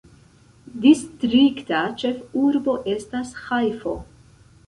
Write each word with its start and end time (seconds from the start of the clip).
Distrikta 0.85 1.81
ĉefurbo 2.03 2.75
estas 2.97 3.37
Ĥajfo. 3.43 3.93